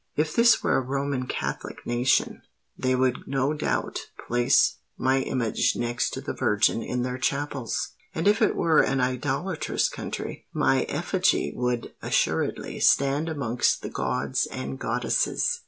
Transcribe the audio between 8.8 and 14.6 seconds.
an idolatrous country, my effigy would assuredly stand amongst the gods